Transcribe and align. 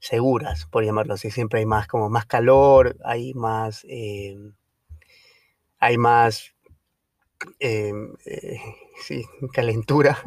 seguras, 0.00 0.66
por 0.66 0.84
llamarlo 0.84 1.14
así. 1.14 1.30
Siempre 1.30 1.60
hay 1.60 1.66
más, 1.66 1.86
como 1.86 2.08
más 2.10 2.26
calor, 2.26 2.96
hay 3.04 3.34
más, 3.34 3.84
eh, 3.88 4.36
hay 5.78 5.98
más, 5.98 6.54
eh, 7.60 7.92
sí, 9.02 9.24
calentura. 9.52 10.18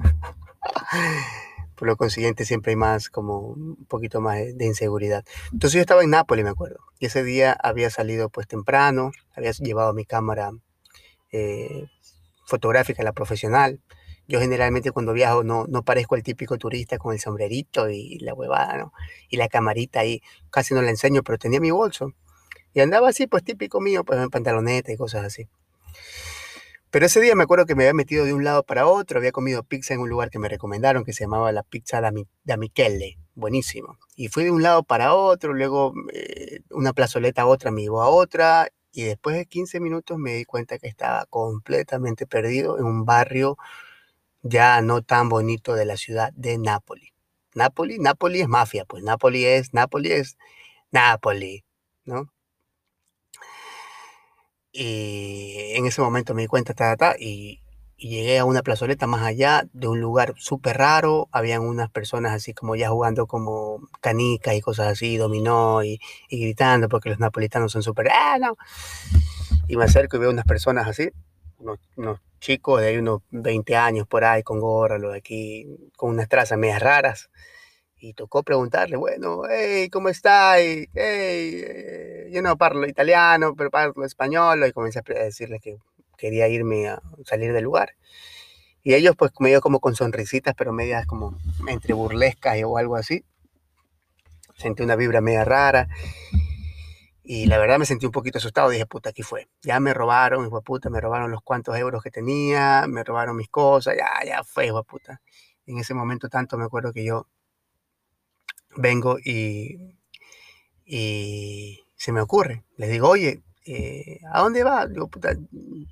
por 1.82 1.88
lo 1.88 1.98
consiguiente, 1.98 2.46
siempre 2.46 2.74
hay 2.74 2.76
más, 2.76 3.10
como 3.10 3.40
un 3.40 3.86
poquito 3.88 4.22
más 4.22 4.38
de 4.56 4.66
inseguridad. 4.68 5.26
Entonces 5.52 5.78
yo 5.78 5.82
estaba 5.82 6.04
en 6.04 6.12
Nápoles, 6.12 6.46
me 6.46 6.52
acuerdo, 6.52 6.78
y 7.00 7.08
ese 7.08 7.24
día 7.24 7.58
había 7.60 7.90
salido 7.90 8.30
pues 8.30 8.48
temprano, 8.48 9.10
había 9.36 9.50
llevado 9.54 9.92
mi 9.92 10.06
cámara 10.06 10.52
eh, 11.32 11.88
fotográfica, 12.46 13.02
la 13.02 13.14
profesional. 13.14 13.80
Yo 14.28 14.40
generalmente 14.40 14.92
cuando 14.92 15.14
viajo 15.14 15.44
no, 15.44 15.66
no 15.68 15.84
parezco 15.84 16.16
el 16.16 16.24
típico 16.24 16.58
turista 16.58 16.98
con 16.98 17.14
el 17.14 17.20
sombrerito 17.20 17.90
y 17.90 18.20
la 18.20 18.34
huevada, 18.34 18.78
¿no? 18.78 18.94
Y 19.30 19.38
la 19.38 19.48
camarita 19.50 20.02
ahí, 20.02 20.22
casi 20.50 20.74
no 20.74 20.82
la 20.82 20.90
enseño, 20.90 21.24
pero 21.24 21.38
tenía 21.38 21.60
mi 21.60 21.72
bolso. 21.72 22.14
Y 22.74 22.80
andaba 22.80 23.10
así, 23.10 23.28
pues 23.28 23.44
típico 23.44 23.82
mío, 23.82 24.04
pues 24.06 24.20
en 24.20 24.30
pantaloneta 24.30 24.92
y 24.92 24.98
cosas 24.98 25.26
así. 25.26 25.50
Pero 26.92 27.06
ese 27.06 27.22
día 27.22 27.36
me 27.36 27.44
acuerdo 27.44 27.66
que 27.66 27.74
me 27.74 27.84
había 27.84 27.94
metido 27.94 28.26
de 28.26 28.34
un 28.34 28.44
lado 28.44 28.64
para 28.64 28.86
otro, 28.86 29.18
había 29.18 29.32
comido 29.32 29.64
pizza 29.64 29.94
en 29.94 30.02
un 30.02 30.10
lugar 30.10 30.30
que 30.30 30.40
me 30.40 30.50
recomendaron, 30.50 31.06
que 31.06 31.14
se 31.14 31.24
llamaba 31.24 31.52
la 31.54 31.64
pizza 31.64 32.02
da, 32.02 32.58
Michele, 32.58 33.18
buenísimo. 33.34 33.98
Y 34.18 34.28
fui 34.28 34.44
de 34.44 34.52
un 34.52 34.62
lado 34.62 34.84
para 34.84 35.14
otro, 35.14 35.54
luego 35.54 35.94
eh, 36.14 36.60
una 36.70 36.92
plazoleta 36.92 37.44
a 37.44 37.46
otra 37.46 37.72
me 37.72 37.82
llevó 37.82 38.02
a 38.02 38.10
otra, 38.10 38.68
y 38.92 39.04
después 39.04 39.38
de 39.38 39.46
15 39.46 39.80
minutos 39.80 40.18
me 40.18 40.34
di 40.34 40.44
cuenta 40.44 40.78
que 40.80 40.88
estaba 40.88 41.26
completamente 41.28 42.28
perdido 42.28 42.78
en 42.78 42.84
un 42.84 43.06
barrio 43.06 43.58
ya 44.44 44.82
no 44.82 45.02
tan 45.02 45.30
bonito 45.30 45.76
de 45.76 45.86
la 45.86 45.98
ciudad 45.98 46.32
de 46.34 46.58
Nápoles. 46.58 47.10
Nápoles, 47.56 48.00
Nápoles 48.00 48.42
es 48.44 48.48
mafia, 48.48 48.86
pues 48.86 49.04
Nápoles 49.04 49.46
es, 49.46 49.74
Nápoles 49.74 50.12
es 50.12 50.38
Nápoles, 50.92 51.64
¿no? 52.06 52.32
Y 54.72 55.74
en 55.76 55.86
ese 55.86 56.02
momento 56.02 56.34
me 56.34 56.44
di 56.44 56.48
cuenta, 56.48 56.74
ta, 56.74 56.96
ta, 56.96 57.16
y, 57.20 57.62
y 58.02 58.10
llegué 58.10 58.40
a 58.40 58.46
una 58.46 58.64
plazoleta 58.64 59.06
más 59.06 59.22
allá 59.22 59.68
de 59.74 59.88
un 59.88 60.02
lugar 60.02 60.34
súper 60.38 60.78
raro. 60.78 61.30
Habían 61.32 61.62
unas 61.62 61.92
personas 61.92 62.34
así 62.34 62.52
como 62.52 62.76
ya 62.76 62.90
jugando 62.90 63.28
como 63.28 63.88
canicas 64.02 64.56
y 64.56 64.62
cosas 64.62 64.88
así, 64.88 65.18
dominó 65.18 65.84
y, 65.84 66.00
gritando 66.32 66.90
porque 66.90 67.10
los 67.10 67.20
napolitanos 67.20 67.72
son 67.72 67.84
súper... 67.84 68.10
¡Ah, 68.12 68.38
no! 68.40 68.58
Y 69.68 69.78
me 69.78 69.84
acerco 69.86 70.18
y 70.18 70.20
veo 70.22 70.32
unas 70.32 70.46
personas 70.46 70.88
así, 70.88 71.12
unos, 71.62 72.20
chicos 72.40 72.82
de 72.82 73.00
unos 73.00 73.22
20 73.30 73.76
años 73.76 74.08
por 74.08 74.24
ahí 74.24 74.44
con 74.44 74.60
gorra, 74.60 74.98
los 74.98 75.14
de 75.14 75.20
aquí, 75.20 75.68
con 75.96 76.12
unas 76.12 76.28
trazas 76.28 76.58
medias 76.58 76.82
raras. 76.82 77.30
Y 77.98 78.14
tocó 78.14 78.42
preguntarle, 78.42 78.98
bueno, 78.98 79.44
hey, 79.48 79.90
¿cómo 79.90 80.10
está? 80.10 80.58
Hey, 80.58 80.88
eh, 80.96 82.30
yo 82.32 82.42
no 82.42 82.56
hablo 82.60 82.88
italiano, 82.88 83.54
pero 83.56 83.70
hablo 83.74 84.06
español. 84.06 84.66
Y 84.68 84.72
comencé 84.72 85.00
a 85.00 85.04
decirle 85.04 85.60
que 85.60 85.78
quería 86.18 86.48
irme 86.48 86.88
a 86.88 87.02
salir 87.26 87.54
del 87.54 87.64
lugar. 87.64 87.96
Y 88.84 88.96
ellos 88.96 89.16
pues 89.16 89.32
medio 89.40 89.62
como 89.62 89.80
con 89.80 89.96
sonrisitas, 89.96 90.56
pero 90.58 90.74
medias 90.74 91.06
como 91.06 91.38
entre 91.68 91.94
burlescas 91.94 92.58
o 92.66 92.78
algo 92.78 92.96
así. 92.96 93.24
Sentí 94.58 94.82
una 94.82 94.96
vibra 94.96 95.22
media 95.22 95.46
rara. 95.46 95.88
Y 97.34 97.46
la 97.46 97.58
verdad 97.58 97.80
me 97.80 97.86
sentí 97.86 98.06
un 98.06 98.12
poquito 98.12 98.40
asustado. 98.40 98.70
Dije, 98.70 98.86
puta, 98.86 99.12
aquí 99.12 99.24
fue. 99.24 99.48
Ya 99.62 99.80
me 99.80 99.94
robaron, 99.94 100.46
hijo 100.46 100.62
puta, 100.62 100.90
me 100.90 101.00
robaron 101.00 101.32
los 101.32 101.42
cuantos 101.42 101.78
euros 101.78 102.04
que 102.04 102.12
tenía, 102.12 102.86
me 102.90 103.06
robaron 103.06 103.38
mis 103.38 103.48
cosas, 103.48 103.96
ya, 103.98 104.10
ya 104.28 104.44
fue, 104.44 104.66
hijo 104.68 104.84
puta. 104.84 105.22
En 105.66 105.78
ese 105.78 105.94
momento 105.94 106.28
tanto 106.28 106.58
me 106.58 106.66
acuerdo 106.66 106.92
que 106.92 107.06
yo 107.06 107.28
vengo 108.76 109.18
y, 109.24 109.96
y 110.86 111.80
se 111.96 112.12
me 112.12 112.20
ocurre. 112.20 112.66
Les 112.76 112.90
digo, 112.92 113.08
oye, 113.08 113.42
eh, 113.66 114.20
¿a 114.34 114.42
dónde 114.42 114.66
va? 114.66 114.86
Digo, 114.88 115.08
puta, 115.08 115.34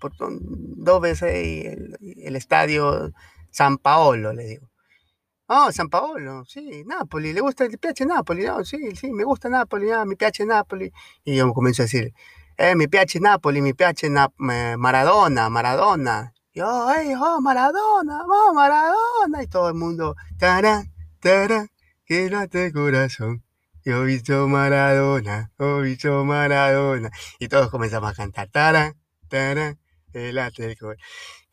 por 0.02 0.12
dos 0.20 1.00
veces 1.00 1.78
el, 2.18 2.36
estadio 2.36 3.14
San 3.50 3.78
Paolo, 3.78 4.34
le 4.34 4.44
digo. 4.44 4.69
Ah, 5.52 5.72
San 5.72 5.90
Paolo, 5.90 6.46
sí, 6.46 6.84
Napoli, 6.86 7.34
¿le 7.34 7.42
gusta, 7.42 7.66
el 7.66 7.80
piace 7.80 8.06
Napoli? 8.06 8.46
No, 8.46 8.64
sí, 8.64 8.96
sí, 8.96 9.12
me 9.12 9.24
gusta 9.24 9.50
Napoli, 9.50 9.90
ah, 9.90 10.06
mi 10.06 10.16
piace 10.16 10.46
Napoli. 10.46 10.94
Y 11.24 11.38
yo 11.38 11.52
comienzo 11.54 11.82
a 11.82 11.86
decir, 11.86 12.14
eh, 12.56 12.76
mi 12.76 12.88
piace 12.88 13.20
Napoli, 13.20 13.60
mi 13.60 13.74
piace 13.74 14.12
Maradona, 14.38 15.50
Maradona. 15.50 16.36
Y 16.54 16.60
yo, 16.60 16.88
hey, 16.92 17.16
oh, 17.20 17.42
Maradona, 17.42 18.26
oh, 18.28 18.54
Maradona. 18.54 19.42
Y 19.42 19.48
todo 19.48 19.70
el 19.70 19.74
mundo, 19.74 20.16
tara, 20.38 20.84
que 21.20 22.30
late 22.30 22.72
corazón. 22.72 23.44
Yo 23.84 24.04
visto 24.04 24.48
Maradona, 24.48 25.52
yo 25.58 25.80
visto 25.80 26.26
Maradona. 26.26 27.10
Y 27.40 27.48
todos 27.48 27.72
comenzamos 27.72 28.12
a 28.12 28.14
cantar. 28.14 28.50
Tara, 28.50 28.96
tara, 29.30 29.76
el 30.14 30.38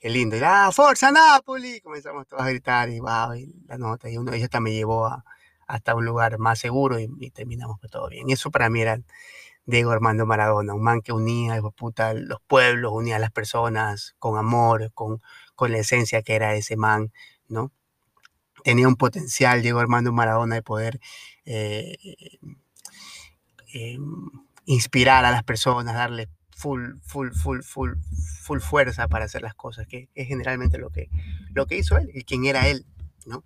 Qué 0.06 0.12
lindo. 0.12 0.36
Y 0.36 0.38
la 0.38 0.70
¡Forza 0.70 1.10
Napoli! 1.10 1.80
Comenzamos 1.80 2.28
todos 2.28 2.40
a 2.40 2.48
gritar 2.48 2.88
y 2.90 3.00
wow, 3.00 3.34
y 3.34 3.52
la 3.66 3.76
nota. 3.76 4.08
Y 4.08 4.16
uno 4.16 4.30
de 4.30 4.36
ellos 4.36 4.44
hasta 4.44 4.60
me 4.60 4.72
llevó 4.72 5.04
a, 5.08 5.24
hasta 5.66 5.96
un 5.96 6.04
lugar 6.04 6.38
más 6.38 6.60
seguro 6.60 7.00
y, 7.00 7.08
terminamos 7.32 7.80
todo 7.90 8.08
bien. 8.08 8.30
Y 8.30 8.34
eso 8.34 8.52
para 8.52 8.70
mí 8.70 8.82
era 8.82 9.00
Diego 9.64 9.90
Armando 9.90 10.24
Maradona, 10.24 10.74
un 10.74 10.82
man 10.84 11.00
que 11.02 11.12
unía 11.12 11.60
puta, 11.74 12.14
los 12.14 12.38
pueblos, 12.46 12.92
unía 12.94 13.16
a 13.16 13.18
las 13.18 13.32
personas 13.32 14.14
con 14.20 14.38
amor, 14.38 14.92
con, 14.94 15.20
con 15.56 15.72
la 15.72 15.78
esencia 15.78 16.22
que 16.22 16.36
era 16.36 16.54
ese 16.54 16.76
man, 16.76 17.12
¿no? 17.48 17.72
Tenía 18.62 18.86
un 18.86 18.94
potencial, 18.94 19.60
Diego 19.60 19.80
Armando 19.80 20.12
Maradona, 20.12 20.54
de 20.54 20.62
poder 20.62 21.00
eh, 21.46 21.96
em, 23.72 24.30
inspirar 24.66 25.24
a 25.24 25.32
las 25.32 25.42
personas, 25.42 25.96
darle 25.96 26.28
full, 26.56 26.94
full, 27.02 27.32
full, 27.32 27.60
full, 27.60 27.90
full 28.42 28.60
fuerza 28.60 29.08
para 29.08 29.26
hacer 29.26 29.42
las 29.42 29.54
cosas, 29.54 29.86
que 29.86 30.08
es 30.14 30.26
generalmente 30.26 30.78
lo 30.78 30.88
que, 30.90 31.10
lo 31.52 31.66
que 31.66 31.76
hizo 31.76 31.98
él 31.98 32.10
y 32.14 32.24
quién 32.24 32.46
era 32.46 32.66
él, 32.66 32.86
¿no? 33.26 33.44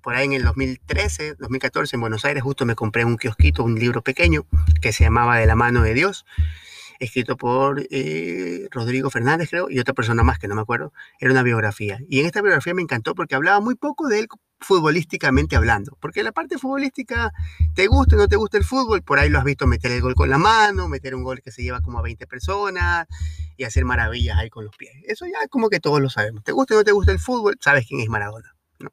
Por 0.00 0.14
ahí 0.14 0.26
en 0.26 0.34
el 0.34 0.44
2013, 0.44 1.34
2014, 1.34 1.96
en 1.96 2.00
Buenos 2.00 2.24
Aires, 2.24 2.42
justo 2.42 2.64
me 2.64 2.76
compré 2.76 3.04
un 3.04 3.16
kiosquito, 3.16 3.64
un 3.64 3.74
libro 3.74 4.02
pequeño 4.02 4.46
que 4.80 4.92
se 4.92 5.02
llamaba 5.02 5.38
De 5.38 5.46
la 5.46 5.56
mano 5.56 5.82
de 5.82 5.92
Dios, 5.92 6.24
escrito 7.00 7.36
por 7.36 7.86
eh, 7.90 8.68
Rodrigo 8.70 9.10
Fernández, 9.10 9.48
creo, 9.50 9.68
y 9.70 9.78
otra 9.80 9.94
persona 9.94 10.22
más 10.22 10.38
que 10.38 10.46
no 10.46 10.54
me 10.54 10.60
acuerdo. 10.60 10.92
Era 11.18 11.32
una 11.32 11.42
biografía. 11.42 11.98
Y 12.08 12.20
en 12.20 12.26
esta 12.26 12.42
biografía 12.42 12.74
me 12.74 12.82
encantó 12.82 13.14
porque 13.14 13.34
hablaba 13.34 13.58
muy 13.60 13.74
poco 13.74 14.06
de 14.06 14.20
él 14.20 14.28
futbolísticamente 14.60 15.56
hablando. 15.56 15.96
Porque 16.00 16.22
la 16.22 16.32
parte 16.32 16.58
futbolística, 16.58 17.32
te 17.74 17.86
gusta 17.86 18.16
o 18.16 18.18
no 18.18 18.28
te 18.28 18.36
gusta 18.36 18.58
el 18.58 18.64
fútbol, 18.64 19.02
por 19.02 19.18
ahí 19.18 19.30
lo 19.30 19.38
has 19.38 19.44
visto 19.44 19.66
meter 19.66 19.90
el 19.90 20.02
gol 20.02 20.14
con 20.14 20.28
la 20.28 20.36
mano, 20.36 20.88
meter 20.88 21.14
un 21.14 21.24
gol 21.24 21.40
que 21.40 21.50
se 21.50 21.62
lleva 21.62 21.80
como 21.80 21.98
a 21.98 22.02
20 22.02 22.26
personas 22.26 23.06
y 23.56 23.64
hacer 23.64 23.86
maravillas 23.86 24.38
ahí 24.38 24.50
con 24.50 24.66
los 24.66 24.76
pies. 24.76 24.92
Eso 25.04 25.24
ya 25.24 25.48
como 25.48 25.70
que 25.70 25.80
todos 25.80 26.00
lo 26.00 26.10
sabemos. 26.10 26.44
Te 26.44 26.52
gusta 26.52 26.74
o 26.74 26.78
no 26.78 26.84
te 26.84 26.92
gusta 26.92 27.12
el 27.12 27.18
fútbol, 27.18 27.56
sabes 27.60 27.86
quién 27.88 28.00
es 28.00 28.08
Maradona. 28.08 28.54
¿no? 28.78 28.90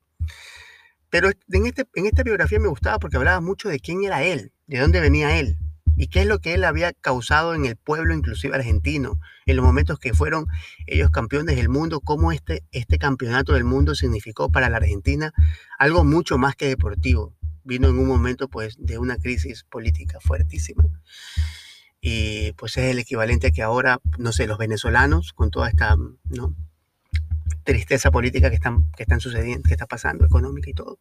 Pero 1.10 1.30
en, 1.30 1.66
este, 1.66 1.86
en 1.96 2.06
esta 2.06 2.24
biografía 2.24 2.60
me 2.60 2.70
gustaba 2.70 3.00
porque 3.00 3.18
hablaba 3.18 3.42
mucho 3.42 3.68
de 3.68 3.82
quién 3.82 4.06
era 4.06 4.24
él, 4.24 4.54
de 4.68 4.80
dónde 4.80 5.02
venía 5.02 5.38
él, 5.38 5.58
y 5.98 6.08
qué 6.08 6.22
es 6.22 6.28
lo 6.28 6.40
que 6.40 6.54
él 6.54 6.64
había 6.64 6.94
causado 6.94 7.56
en 7.56 7.66
el 7.66 7.76
pueblo, 7.76 8.14
inclusive 8.14 8.56
argentino, 8.56 9.20
en 9.48 9.56
los 9.56 9.66
momentos 9.66 9.98
que 9.98 10.14
fueron 10.14 10.46
ellos 10.86 11.10
campeones 11.10 11.56
del 11.56 11.70
mundo, 11.70 12.02
cómo 12.02 12.32
este, 12.32 12.64
este 12.72 13.00
campeonato 13.00 13.54
del 13.54 13.64
mundo 13.64 13.96
significó 13.96 14.52
para 14.52 14.70
la 14.70 14.78
Argentina 14.78 15.34
algo 15.80 16.04
mucho 16.04 16.38
más 16.38 16.56
que 16.56 16.68
deportivo. 16.68 17.34
vino 17.64 17.90
en 17.90 17.98
un 17.98 18.08
momento 18.08 18.48
pues 18.48 18.78
de 18.80 18.98
una 18.98 19.18
crisis 19.18 19.64
política 19.64 20.20
fuertísima. 20.22 20.86
Y 22.00 22.54
pues 22.54 22.78
es 22.78 22.92
el 22.92 23.00
equivalente 23.00 23.48
a 23.48 23.52
que 23.52 23.64
ahora, 23.64 24.00
no 24.20 24.32
sé, 24.32 24.48
los 24.48 24.60
venezolanos 24.60 25.34
con 25.34 25.50
toda 25.50 25.68
esta 25.68 25.98
tristeza 27.64 28.12
política 28.12 28.50
que 28.50 28.56
están, 28.56 28.90
que 28.96 29.04
están 29.04 29.20
sucediendo, 29.20 29.68
que 29.68 29.74
está 29.74 29.88
pasando, 29.88 30.26
económica 30.26 30.70
y 30.70 30.74
todo, 30.74 31.00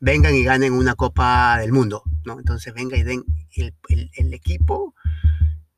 vengan 0.00 0.34
y 0.34 0.42
ganen 0.42 0.72
una 0.72 0.94
Copa 0.94 1.58
del 1.58 1.72
Mundo, 1.72 2.02
¿no? 2.24 2.38
Entonces 2.38 2.74
venga 2.74 2.96
y 2.96 3.02
den 3.02 3.24
el, 3.54 3.74
el, 4.14 4.34
equipo 4.34 4.94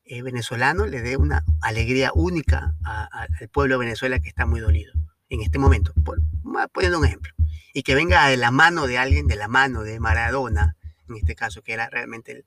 eh, 0.05 0.23
venezolano 0.23 0.87
le 0.87 1.03
dé 1.03 1.17
una 1.17 1.45
alegría 1.61 2.13
única 2.15 2.75
al 2.85 3.49
pueblo 3.49 3.75
de 3.75 3.87
Venezuela 3.87 4.21
que 4.21 4.29
está 4.29 4.47
muy 4.47 4.61
dolido 4.61 4.93
en 5.29 5.41
este 5.41 5.59
momento, 5.59 5.93
por, 6.05 6.21
poniendo 6.73 6.99
un 6.99 7.07
ejemplo, 7.07 7.33
y 7.73 7.83
que 7.83 7.95
venga 7.95 8.29
de 8.29 8.37
la 8.37 8.51
mano 8.51 8.87
de 8.87 8.99
alguien, 8.99 9.27
de 9.27 9.37
la 9.37 9.49
mano 9.49 9.83
de 9.83 9.99
Maradona, 9.99 10.77
en 11.09 11.17
este 11.17 11.35
caso, 11.35 11.63
que 11.63 11.73
era 11.73 11.89
realmente 11.89 12.33
el, 12.33 12.45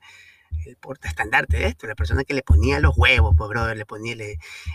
el 0.64 0.76
portaestandarte 0.76 1.58
de 1.58 1.66
esto, 1.66 1.86
la 1.86 1.94
persona 1.94 2.24
que 2.24 2.34
le 2.34 2.42
ponía 2.42 2.80
los 2.80 2.96
huevos, 2.96 3.34
pues, 3.36 3.48
brother, 3.48 3.76
le 3.76 3.86
ponía, 3.86 4.14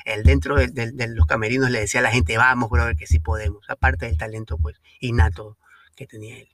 el 0.06 0.24
dentro 0.24 0.56
de, 0.56 1.08
los 1.10 1.26
camerinos 1.26 1.72
le 1.72 1.80
decía 1.80 2.02
a 2.02 2.04
la 2.04 2.12
gente, 2.12 2.38
vamos, 2.38 2.70
brother, 2.70 2.96
que 2.96 3.08
sí 3.08 3.20
podemos, 3.20 3.70
aparte 3.70 4.06
del 4.06 4.18
talento, 4.18 4.58
pues, 4.58 4.82
innato 5.00 5.58
que 5.96 6.06
tenía 6.08 6.38
él. 6.38 6.50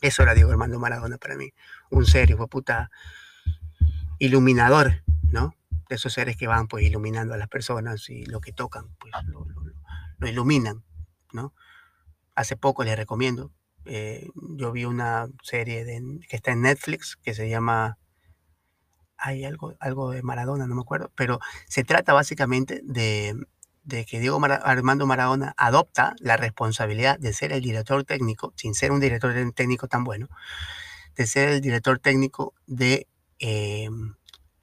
Eso 0.00 0.22
era 0.22 0.34
Diego 0.34 0.50
Armando 0.50 0.78
Maradona 0.78 1.18
para 1.18 1.36
mí, 1.36 1.52
un 1.90 2.06
ser, 2.06 2.30
hijo 2.30 2.48
puta, 2.48 2.90
iluminador, 4.18 5.02
¿no? 5.30 5.54
De 5.88 5.96
esos 5.96 6.12
seres 6.12 6.36
que 6.36 6.46
van, 6.46 6.68
pues, 6.68 6.84
iluminando 6.84 7.34
a 7.34 7.36
las 7.36 7.48
personas 7.48 8.08
y 8.10 8.24
lo 8.26 8.40
que 8.40 8.52
tocan, 8.52 8.94
pues, 8.98 9.12
lo, 9.26 9.46
lo 10.18 10.28
iluminan, 10.28 10.84
¿no? 11.32 11.54
Hace 12.34 12.56
poco 12.56 12.84
les 12.84 12.96
recomiendo, 12.96 13.52
eh, 13.86 14.28
yo 14.34 14.72
vi 14.72 14.84
una 14.84 15.28
serie 15.42 15.84
que 16.28 16.36
está 16.36 16.52
en 16.52 16.62
Netflix 16.62 17.16
que 17.16 17.34
se 17.34 17.48
llama 17.48 17.98
hay 19.16 19.44
algo, 19.44 19.74
algo 19.80 20.10
de 20.10 20.22
Maradona, 20.22 20.66
no 20.66 20.74
me 20.74 20.82
acuerdo, 20.82 21.10
pero 21.14 21.38
se 21.66 21.84
trata 21.84 22.12
básicamente 22.12 22.80
de, 22.84 23.34
que 23.88 24.20
Diego 24.20 24.40
Armando 24.44 25.06
Maradona 25.06 25.54
adopta 25.56 26.14
la 26.18 26.36
responsabilidad 26.36 27.18
de 27.18 27.32
ser 27.32 27.52
el 27.52 27.62
director 27.62 28.04
técnico, 28.04 28.52
sin 28.56 28.74
ser 28.74 28.92
un 28.92 29.00
director 29.00 29.34
técnico 29.54 29.88
tan 29.88 30.04
bueno, 30.04 30.28
de 31.16 31.26
ser 31.26 31.48
el 31.50 31.60
director 31.60 31.98
técnico 31.98 32.54
de 32.66 33.06
eh, 33.38 33.88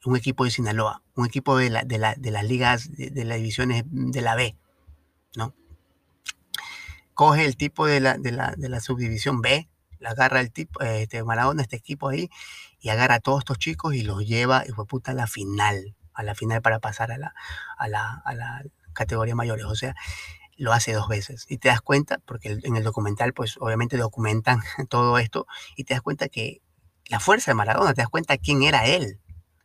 un 0.05 0.15
equipo 0.17 0.45
de 0.45 0.51
Sinaloa, 0.51 1.03
un 1.15 1.25
equipo 1.25 1.57
de, 1.57 1.69
la, 1.69 1.83
de, 1.83 1.97
las 1.99 2.45
ligas, 2.45 2.91
de, 2.91 3.09
de 3.09 3.25
las 3.25 3.37
divisiones 3.37 3.83
de 3.87 4.21
la 4.21 4.35
B, 4.35 4.55
¿no? 5.35 5.53
coge 7.13 7.45
el 7.45 7.55
tipo 7.55 7.85
de 7.85 7.99
la, 7.99 8.17
de 8.17 8.31
la, 8.31 8.79
subdivisión 8.79 9.41
B, 9.41 9.69
la 9.99 10.09
agarra 10.09 10.39
el 10.39 10.51
tipo, 10.51 10.81
este, 10.81 11.23
Maradona, 11.23 11.61
este 11.61 11.75
equipo 11.75 12.09
ahí, 12.09 12.31
y 12.79 12.89
agarra 12.89 13.15
a 13.15 13.19
todos 13.19 13.41
estos 13.41 13.59
chicos 13.59 13.93
y 13.93 14.01
los 14.01 14.25
lleva, 14.25 14.63
y 14.67 14.71
fue 14.71 14.87
puta, 14.87 15.11
a 15.11 15.13
la 15.13 15.27
final, 15.27 15.95
a 16.15 16.23
la 16.23 16.33
final 16.33 16.63
para 16.63 16.79
pasar 16.79 17.11
a 17.11 17.19
la, 17.19 17.35
a 17.77 17.87
la, 17.87 18.21
a 18.25 18.33
la 18.33 18.63
categoría 19.01 19.35
mayores. 19.35 19.65
O 19.65 19.75
sea, 19.75 19.95
lo 20.57 20.73
hace 20.73 20.93
dos 20.93 21.07
veces. 21.07 21.45
Y 21.49 21.57
te 21.57 21.69
das 21.69 21.81
cuenta, 21.81 22.19
porque 22.25 22.59
en 22.63 22.75
el 22.75 22.83
documental, 22.83 23.33
pues 23.33 23.57
obviamente 23.59 23.97
documentan 23.97 24.61
todo 24.89 25.17
esto, 25.17 25.47
y 25.75 25.83
te 25.83 25.93
das 25.93 26.01
cuenta 26.01 26.29
que 26.29 26.61
la 27.07 27.19
fuerza 27.19 27.51
de 27.51 27.55
Maradona, 27.55 27.93
te 27.93 28.01
das 28.01 28.09
cuenta 28.09 28.37
quién 28.37 28.63
era 28.63 28.85
él. 28.85 29.19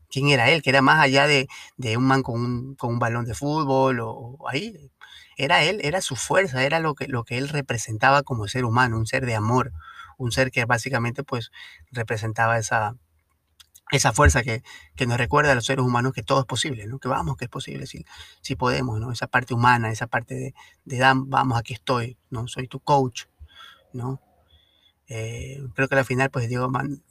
Quién 0.08 0.28
era 0.28 0.50
él, 0.50 0.62
que 0.62 0.70
era 0.70 0.82
más 0.82 1.00
allá 1.00 1.26
de, 1.26 1.48
de 1.76 1.96
un 1.96 2.04
man 2.04 2.22
con 2.22 2.40
un, 2.40 2.74
con 2.76 2.94
un 2.94 2.98
balón 2.98 3.24
de 3.24 3.34
fútbol 3.34 3.98
o 4.00 4.38
ahí, 4.48 4.90
era 5.36 5.62
él, 5.62 5.80
era 5.82 6.00
su 6.00 6.16
fuerza, 6.16 6.64
era 6.64 6.80
lo 6.80 6.94
que, 6.94 7.08
lo 7.08 7.24
que 7.24 7.38
él 7.38 7.48
representaba 7.48 8.22
como 8.22 8.48
ser 8.48 8.64
humano, 8.64 8.96
un 8.96 9.06
ser 9.06 9.26
de 9.26 9.34
amor, 9.34 9.72
un 10.16 10.32
ser 10.32 10.50
que 10.50 10.64
básicamente 10.64 11.24
pues 11.24 11.50
representaba 11.90 12.58
esa, 12.58 12.96
esa 13.90 14.12
fuerza 14.12 14.42
que, 14.42 14.62
nos 15.06 15.18
recuerda 15.18 15.52
a 15.52 15.54
los 15.54 15.64
seres 15.64 15.84
humanos 15.84 16.12
que 16.12 16.22
todo 16.22 16.40
es 16.40 16.46
posible, 16.46 16.86
¿no? 16.86 16.98
Que 16.98 17.08
vamos, 17.08 17.36
que 17.36 17.44
es 17.44 17.50
posible, 17.50 17.86
si, 17.86 18.04
si 18.40 18.56
podemos, 18.56 19.00
¿no? 19.00 19.12
Esa 19.12 19.28
parte 19.28 19.54
humana, 19.54 19.90
esa 19.90 20.06
parte 20.06 20.34
de, 20.34 20.54
de 20.84 20.98
Dan, 20.98 21.30
vamos, 21.30 21.58
aquí 21.58 21.74
estoy, 21.74 22.18
¿no? 22.30 22.48
Soy 22.48 22.66
tu 22.68 22.80
coach, 22.80 23.24
¿no? 23.92 24.20
Eh, 25.08 25.62
creo 25.74 25.88
que 25.88 25.94
al 25.94 26.04
final, 26.04 26.30
pues 26.30 26.48
Diego, 26.48 26.68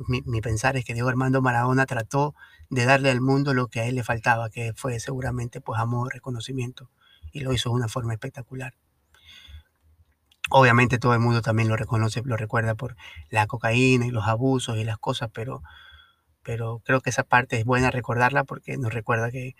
mi, 0.07 0.21
mi, 0.25 0.41
pensar 0.41 0.75
es 0.75 0.83
que 0.83 0.93
Diego 0.93 1.07
Armando 1.07 1.41
Maradona 1.41 1.85
trató 1.85 2.35
de 2.69 2.83
darle 2.83 3.09
al 3.09 3.21
mundo 3.21 3.53
lo 3.53 3.67
que 3.67 3.79
a 3.79 3.85
él 3.85 3.95
le 3.95 4.03
faltaba, 4.03 4.49
que 4.49 4.73
fue 4.75 4.99
seguramente 4.99 5.61
pues 5.61 5.79
amor, 5.79 6.13
reconocimiento, 6.13 6.89
y 7.31 7.39
lo 7.39 7.53
hizo 7.53 7.69
de 7.69 7.75
una 7.75 7.87
forma 7.87 8.13
espectacular. 8.13 8.73
Obviamente 10.49 10.99
todo 10.99 11.13
el 11.13 11.19
mundo 11.19 11.41
también 11.41 11.69
lo 11.69 11.77
reconoce, 11.77 12.21
lo 12.23 12.37
recuerda 12.37 12.75
por 12.75 12.95
la 13.29 13.47
cocaína 13.47 14.05
y 14.05 14.11
los 14.11 14.27
abusos 14.27 14.77
y 14.77 14.83
las 14.83 14.97
cosas, 14.97 15.29
pero, 15.33 15.63
pero 16.45 16.81
creo 16.85 17.01
que 17.01 17.09
esa 17.09 17.23
parte 17.23 17.57
es 17.57 17.65
buena 17.65 17.91
recordarla 17.91 18.43
porque 18.45 18.77
nos 18.77 18.93
recuerda 18.93 19.31
que, 19.31 19.55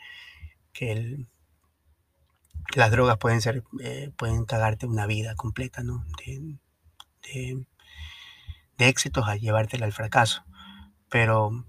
las 2.75 2.91
drogas 2.91 3.17
pueden 3.17 3.41
ser, 3.41 3.63
eh, 3.81 4.11
pueden 4.17 4.45
cagarte 4.45 4.85
una 4.85 5.07
vida 5.07 5.35
completa, 5.35 5.83
¿no? 5.83 6.05
De, 6.25 6.57
de, 8.77 8.87
éxitos 8.87 9.27
a 9.27 9.35
llevártela 9.35 9.85
al 9.85 9.93
fracaso. 9.93 10.43
Pero 11.09 11.65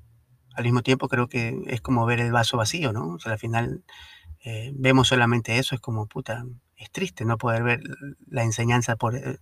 al 0.55 0.65
mismo 0.65 0.83
tiempo 0.83 1.09
creo 1.09 1.29
que 1.29 1.63
es 1.67 1.81
como 1.81 2.07
ver 2.07 2.21
el 2.21 2.33
vaso 2.33 2.57
vacío, 2.57 2.93
¿no? 2.93 3.15
O 3.15 3.19
sea, 3.19 3.33
al 3.33 3.39
final 3.39 3.85
eh, 4.45 4.73
vemos 4.75 5.09
solamente 5.09 5.59
eso, 5.59 5.75
es 5.75 5.81
como, 5.81 6.07
puta, 6.07 6.45
es 6.77 6.91
triste 6.91 7.25
no 7.25 7.39
poder 7.39 7.63
ver 7.63 7.81
la 8.29 8.43
enseñanza 8.43 8.97
por 8.97 9.17
eh, 9.17 9.39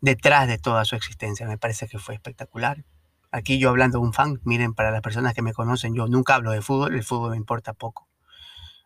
detrás 0.00 0.48
de 0.48 0.58
toda 0.58 0.84
su 0.84 0.96
existencia. 0.96 1.46
Me 1.48 1.58
parece 1.58 1.88
que 1.88 1.98
fue 1.98 2.14
espectacular. 2.14 2.84
Aquí 3.32 3.58
yo 3.58 3.70
hablando 3.70 3.98
de 3.98 4.04
un 4.04 4.12
fan, 4.12 4.40
miren, 4.44 4.74
para 4.74 4.90
las 4.90 5.00
personas 5.00 5.34
que 5.34 5.42
me 5.42 5.52
conocen, 5.52 5.94
yo 5.94 6.06
nunca 6.06 6.34
hablo 6.34 6.50
de 6.52 6.62
fútbol, 6.62 6.94
el 6.94 7.02
fútbol 7.02 7.32
me 7.32 7.36
importa 7.36 7.72
poco. 7.72 8.08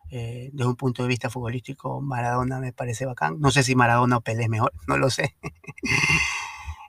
Eh, 0.09 0.49
desde 0.53 0.69
un 0.69 0.77
punto 0.77 1.03
de 1.03 1.09
vista 1.09 1.29
futbolístico, 1.29 2.01
Maradona 2.01 2.59
me 2.59 2.71
parece 2.73 3.05
bacán. 3.05 3.39
No 3.39 3.51
sé 3.51 3.61
si 3.61 3.75
Maradona 3.75 4.17
o 4.17 4.21
Pelé 4.21 4.43
es 4.43 4.49
mejor, 4.49 4.73
no 4.87 4.97
lo 4.97 5.09
sé. 5.09 5.35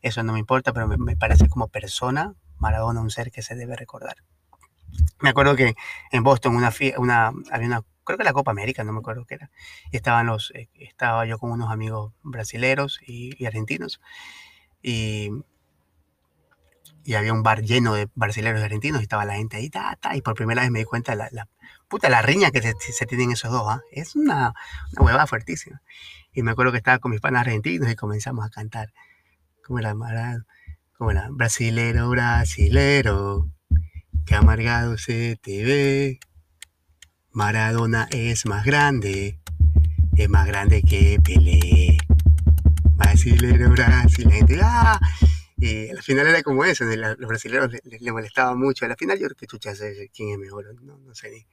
Eso 0.02 0.22
no 0.22 0.32
me 0.32 0.38
importa, 0.38 0.72
pero 0.72 0.86
me, 0.86 1.16
parece 1.16 1.48
como 1.48 1.68
persona, 1.68 2.34
Maradona 2.58 3.00
un 3.00 3.10
ser 3.10 3.32
que 3.32 3.42
se 3.42 3.56
debe 3.56 3.76
recordar. 3.76 4.16
Me 5.20 5.30
acuerdo 5.30 5.56
que 5.56 5.74
en 6.12 6.22
Boston 6.22 6.54
una, 6.54 6.72
una, 6.96 7.32
había 7.50 7.66
una 7.66 7.84
creo 8.08 8.16
que 8.16 8.24
la 8.24 8.32
Copa 8.32 8.52
América, 8.52 8.84
no 8.84 8.92
me 8.94 9.00
acuerdo 9.00 9.26
qué 9.26 9.34
era. 9.34 9.50
Estaban 9.92 10.26
los, 10.26 10.50
eh, 10.54 10.70
estaba 10.74 11.26
yo 11.26 11.38
con 11.38 11.50
unos 11.50 11.70
amigos 11.70 12.14
brasileros 12.22 13.00
y, 13.06 13.44
argentinos 13.44 14.00
y, 14.82 15.30
y, 17.08 17.14
había 17.14 17.32
un 17.32 17.42
bar 17.42 17.62
lleno 17.62 17.94
de 17.94 18.08
brasileros 18.14 18.60
y 18.60 18.64
argentinos 18.64 19.00
y 19.00 19.04
estaba 19.04 19.24
la 19.24 19.34
gente 19.34 19.56
ahí, 19.56 19.70
ta, 19.70 19.96
ta, 20.00 20.14
y 20.16 20.22
por 20.22 20.34
primera 20.34 20.62
vez 20.62 20.70
me 20.70 20.80
di 20.80 20.84
cuenta 20.84 21.14
la, 21.14 21.28
la 21.32 21.48
puta, 21.88 22.08
la 22.10 22.22
riña 22.22 22.50
que 22.50 22.60
se, 22.60 23.06
tienen 23.06 23.32
esos 23.32 23.50
dos, 23.50 23.64
¿ah? 23.66 23.80
es 23.90 24.14
una, 24.14 24.52
una 24.92 25.06
huevada 25.06 25.26
fuertísima. 25.26 25.80
Y 26.32 26.42
me 26.42 26.50
acuerdo 26.50 26.72
que 26.72 26.78
estaba 26.78 26.98
con 26.98 27.10
mis 27.10 27.20
panas 27.20 27.40
argentinos 27.40 27.90
y 27.90 27.96
comenzamos 27.96 28.44
a 28.44 28.50
cantar, 28.50 28.92
como 29.64 29.78
era, 29.78 29.94
como 30.96 31.10
era, 31.10 31.28
brasilero, 31.30 32.10
brasilero, 32.10 33.48
que 34.26 34.34
amargado 34.34 34.98
se 34.98 35.36
te 35.36 35.64
ve. 35.64 36.20
Maradona 37.32 38.08
es 38.10 38.46
más 38.46 38.64
grande, 38.64 39.40
es 40.16 40.28
más 40.28 40.46
grande 40.46 40.82
que 40.82 41.18
Pelé. 41.24 41.96
Brasilero, 42.96 43.70
brasileño. 43.70 44.58
¡Ah! 44.62 44.98
Y 45.60 45.90
al 45.90 46.02
final 46.02 46.28
era 46.28 46.42
como 46.42 46.64
eso, 46.64 46.84
los 46.84 47.16
brasileños 47.16 47.72
le, 47.82 48.12
molestaba 48.12 48.54
mucho. 48.54 48.84
Al 48.86 48.96
final 48.96 49.18
yo 49.18 49.26
creo 49.26 49.36
que 49.36 49.46
chucha 49.46 49.74
sé 49.74 50.10
quién 50.14 50.30
es 50.30 50.38
mejor, 50.38 50.80
no, 50.82 50.98
no 50.98 51.14
sé, 51.14 51.46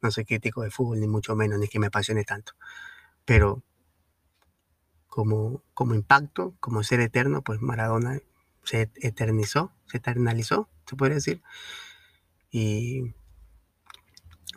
no 0.00 0.10
soy 0.10 0.24
crítico 0.24 0.62
de 0.62 0.70
fútbol, 0.70 1.00
ni 1.00 1.06
mucho 1.06 1.36
menos, 1.36 1.58
ni 1.58 1.68
que 1.68 1.78
me 1.78 1.88
apasione 1.88 2.24
tanto. 2.24 2.54
Pero 3.24 3.62
como, 5.06 5.62
como 5.74 5.94
impacto, 5.94 6.54
como 6.60 6.82
ser 6.82 7.00
eterno, 7.00 7.42
pues 7.42 7.60
Maradona 7.60 8.20
se 8.64 8.90
eternizó, 8.96 9.72
se 9.86 9.98
eternalizó, 9.98 10.70
se 10.88 10.96
puede 10.96 11.14
decir. 11.14 11.42
Y, 12.50 13.12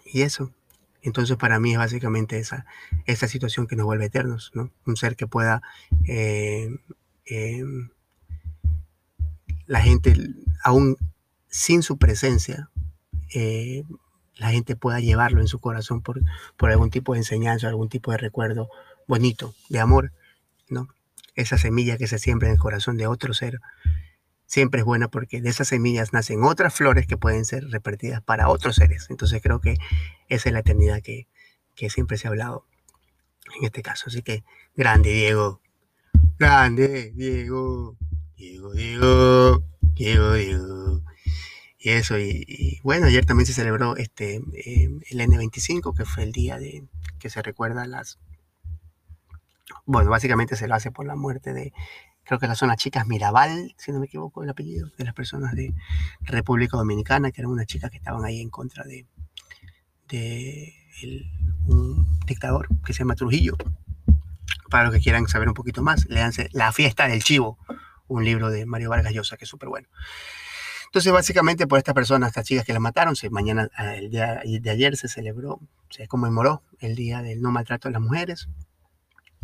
y 0.06 0.22
eso, 0.22 0.54
entonces 1.02 1.38
para 1.38 1.60
mí 1.60 1.74
es 1.74 1.78
básicamente 1.78 2.40
esa, 2.40 2.66
esa 3.06 3.28
situación 3.28 3.68
que 3.68 3.76
nos 3.76 3.86
vuelve 3.86 4.06
eternos, 4.06 4.52
¿no? 4.54 4.72
Un 4.86 4.96
ser 4.96 5.16
que 5.16 5.28
pueda, 5.28 5.62
eh, 6.08 6.70
em, 7.26 7.90
la 9.68 9.82
gente, 9.82 10.16
aún 10.64 10.98
sin 11.48 11.84
su 11.84 11.98
presencia, 11.98 12.70
eh, 13.34 13.84
la 14.36 14.52
gente 14.52 14.76
pueda 14.76 15.00
llevarlo 15.00 15.42
en 15.42 15.48
su 15.48 15.60
corazón 15.60 16.02
por, 16.02 16.22
por 16.58 16.72
algún 16.72 16.90
tipo 16.90 17.14
de 17.14 17.20
enseñanza, 17.20 17.68
algún 17.68 17.90
tipo 17.90 18.12
de 18.12 18.18
recuerdo 18.18 18.70
bonito, 19.08 19.54
de 19.70 19.80
amor, 19.80 20.12
¿no? 20.70 20.88
Esa 21.36 21.58
semilla 21.58 21.98
que 21.98 22.08
se 22.08 22.20
siembra 22.20 22.48
en 22.48 22.54
el 22.54 22.60
corazón 22.60 22.98
de 22.98 23.08
otro 23.08 23.34
ser 23.34 23.60
siempre 24.46 24.82
es 24.82 24.86
buena 24.86 25.08
porque 25.08 25.42
de 25.42 25.50
esas 25.50 25.68
semillas 25.68 26.14
nacen 26.14 26.44
otras 26.44 26.74
flores 26.74 27.08
que 27.08 27.18
pueden 27.18 27.46
ser 27.46 27.66
repartidas 27.70 28.22
para 28.22 28.50
otros 28.50 28.76
seres. 28.76 29.08
Entonces 29.10 29.42
creo 29.42 29.60
que 29.60 29.78
esa 30.30 30.50
es 30.50 30.54
la 30.54 30.60
eternidad 30.60 31.02
que, 31.02 31.28
que 31.76 31.90
siempre 31.90 32.18
se 32.18 32.28
ha 32.28 32.30
hablado 32.30 32.66
en 33.58 33.66
este 33.66 33.82
caso. 33.82 34.06
Así 34.08 34.22
que 34.22 34.44
grande 34.76 35.12
Diego, 35.12 35.62
grande 36.38 37.12
Diego, 37.16 37.98
Qué 38.38 40.20
odio. 40.20 41.04
Y 41.78 41.90
eso, 41.90 42.18
y, 42.18 42.80
bueno, 42.84 43.06
ayer 43.06 43.26
también 43.26 43.46
se 43.46 43.54
celebró 43.54 43.96
este 43.96 44.38
eh, 44.54 44.90
el 45.10 45.20
N25, 45.20 45.96
que 45.96 46.06
fue 46.06 46.24
el 46.24 46.32
día 46.32 46.58
de 46.58 46.84
que 47.20 47.30
se 47.30 47.42
recuerda 47.42 47.86
las... 47.86 48.18
Bueno, 49.86 50.10
básicamente 50.10 50.56
se 50.56 50.68
lo 50.68 50.76
hace 50.76 50.92
por 50.92 51.06
la 51.06 51.16
muerte 51.16 51.54
de, 51.54 51.74
creo 52.24 52.40
que 52.40 52.54
son 52.56 52.70
las 52.70 52.78
chicas 52.78 53.08
Mirabal, 53.08 53.76
si 53.78 53.92
no 53.92 54.00
me 54.00 54.08
equivoco 54.08 54.44
el 54.44 54.50
apellido, 54.50 54.90
de 54.98 55.06
las 55.06 55.14
personas 55.14 55.54
de 55.54 55.74
República 56.22 56.76
Dominicana, 56.76 57.32
que 57.32 57.42
eran 57.42 57.52
unas 57.52 57.68
chicas 57.68 57.92
que 57.92 57.98
estaban 57.98 58.26
ahí 58.26 58.42
en 58.42 58.50
contra 58.50 58.84
de, 58.84 59.06
de 60.10 60.74
un 61.68 62.20
dictador 62.26 62.68
que 62.84 62.94
se 62.94 63.00
llama 63.00 63.16
Trujillo. 63.16 63.56
Para 64.72 64.86
los 64.86 64.94
que 64.96 65.02
quieran 65.02 65.28
saber 65.28 65.48
un 65.48 65.54
poquito 65.54 65.84
más, 65.84 66.08
léanse 66.10 66.50
La 66.52 66.72
fiesta 66.72 67.08
del 67.08 67.24
chivo, 67.24 67.60
un 68.08 68.24
libro 68.24 68.50
de 68.50 68.66
Mario 68.66 68.90
Vargas 68.90 69.14
Llosa, 69.14 69.38
que 69.38 69.46
es 69.46 69.50
súper 69.50 69.70
bueno. 69.70 69.88
Entonces, 70.96 71.12
básicamente, 71.12 71.68
por 71.68 71.78
estas 71.78 71.94
personas, 71.94 72.30
estas 72.30 72.46
chicas 72.46 72.64
que 72.64 72.72
las 72.72 72.82
mataron, 72.82 73.18
se, 73.18 73.30
mañana, 73.30 73.70
ah, 73.76 73.96
el 73.96 74.10
día 74.10 74.42
de 74.46 74.70
ayer 74.70 74.96
se 74.96 75.10
celebró, 75.10 75.60
se 75.90 76.08
conmemoró 76.08 76.64
el 76.80 76.96
Día 76.96 77.22
del 77.22 77.42
No 77.42 77.52
Maltrato 77.52 77.90
a 77.90 77.92
las 77.92 78.02
Mujeres. 78.02 78.48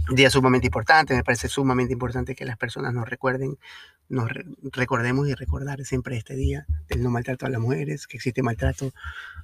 Día 0.10 0.30
sumamente 0.30 0.68
importante, 0.68 1.14
me 1.14 1.26
parece 1.26 1.50
sumamente 1.50 1.92
importante 1.92 2.36
que 2.36 2.46
las 2.46 2.58
personas 2.58 2.94
nos 2.94 3.08
recuerden, 3.08 3.60
nos 4.08 4.30
recordemos 4.72 5.28
y 5.28 5.34
recordar 5.36 5.84
siempre 5.84 6.16
este 6.16 6.36
día 6.36 6.66
del 6.88 7.04
no 7.04 7.12
maltrato 7.12 7.46
a 7.46 7.50
las 7.50 7.60
mujeres, 7.60 8.08
que 8.08 8.18
existe 8.18 8.42
maltrato 8.42 8.94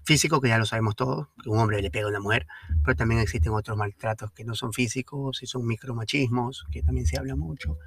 físico, 0.06 0.40
que 0.40 0.48
ya 0.48 0.58
lo 0.58 0.66
sabemos 0.66 0.96
todos, 0.96 1.28
que 1.44 1.50
un 1.50 1.60
hombre 1.60 1.82
le 1.82 1.92
pega 1.92 2.06
a 2.06 2.10
una 2.10 2.22
mujer, 2.22 2.48
pero 2.86 2.96
también 2.96 3.20
existen 3.20 3.52
otros 3.54 3.78
maltratos 3.78 4.32
que 4.32 4.46
no 4.46 4.56
son 4.56 4.74
físicos 4.74 5.44
y 5.44 5.46
son 5.46 5.66
micromachismos, 5.68 6.66
que 6.72 6.82
también 6.82 7.06
se 7.06 7.20
habla 7.20 7.36
mucho 7.36 7.78